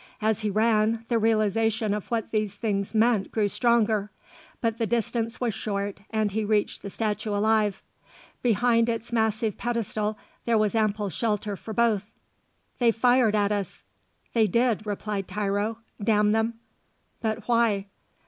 [0.19, 4.09] As he ran, the realisation of what these things meant grew stronger;
[4.59, 7.83] but the distance was short and he reached the statue alive.
[8.41, 12.09] Behind its massive pedestal there was ample shelter for both.
[12.79, 13.83] "They fired at us."
[14.33, 15.77] "They did," replied Tiro.
[16.03, 16.55] "Damn them!"
[17.21, 17.85] "But why?"